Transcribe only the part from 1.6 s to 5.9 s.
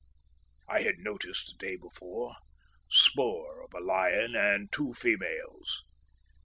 day before, spoor of a lion and two females."